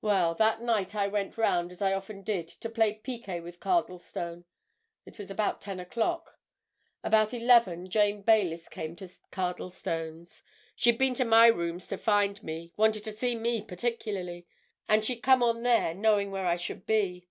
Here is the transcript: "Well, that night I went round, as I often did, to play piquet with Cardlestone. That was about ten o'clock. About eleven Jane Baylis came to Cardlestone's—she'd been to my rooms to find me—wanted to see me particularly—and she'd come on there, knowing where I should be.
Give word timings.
"Well, 0.00 0.34
that 0.36 0.62
night 0.62 0.94
I 0.94 1.06
went 1.06 1.36
round, 1.36 1.70
as 1.70 1.82
I 1.82 1.92
often 1.92 2.22
did, 2.22 2.48
to 2.48 2.70
play 2.70 2.94
piquet 2.94 3.40
with 3.40 3.60
Cardlestone. 3.60 4.46
That 5.04 5.18
was 5.18 5.30
about 5.30 5.60
ten 5.60 5.78
o'clock. 5.78 6.38
About 7.04 7.34
eleven 7.34 7.90
Jane 7.90 8.22
Baylis 8.22 8.70
came 8.70 8.96
to 8.96 9.08
Cardlestone's—she'd 9.30 10.96
been 10.96 11.12
to 11.12 11.26
my 11.26 11.46
rooms 11.48 11.88
to 11.88 11.98
find 11.98 12.42
me—wanted 12.42 13.04
to 13.04 13.12
see 13.12 13.34
me 13.36 13.60
particularly—and 13.60 15.04
she'd 15.04 15.20
come 15.22 15.42
on 15.42 15.62
there, 15.62 15.92
knowing 15.92 16.30
where 16.30 16.46
I 16.46 16.56
should 16.56 16.86
be. 16.86 17.28